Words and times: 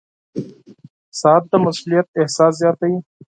•ساعت 1.19 1.43
د 1.51 1.53
مسؤولیت 1.65 2.07
احساس 2.21 2.53
زیاتوي. 2.61 2.97